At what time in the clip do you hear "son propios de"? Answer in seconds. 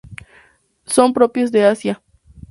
0.87-1.63